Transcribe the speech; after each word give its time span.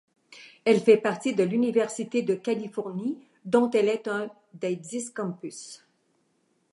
Elle 0.65 0.79
fait 0.79 0.97
partie 0.97 1.35
de 1.35 1.43
l'université 1.43 2.23
de 2.23 2.33
Californie 2.33 3.19
dont 3.45 3.69
elle 3.69 3.87
est 3.87 4.07
un 4.07 4.31
des 4.55 4.75
dix 4.75 5.11
campus. 5.11 5.85